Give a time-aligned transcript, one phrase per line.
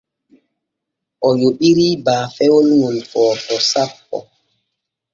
[1.27, 4.17] O yoɓiri baafewol ŋol Forto sappo.